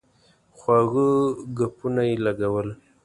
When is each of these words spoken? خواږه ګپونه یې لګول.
خواږه 0.57 1.07
ګپونه 1.57 2.01
یې 2.09 2.15
لګول. 2.25 2.69